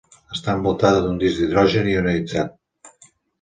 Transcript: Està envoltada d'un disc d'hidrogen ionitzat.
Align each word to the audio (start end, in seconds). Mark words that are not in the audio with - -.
Està 0.35 0.53
envoltada 0.59 1.03
d'un 1.03 1.19
disc 1.23 1.41
d'hidrogen 1.43 1.91
ionitzat. 1.93 2.59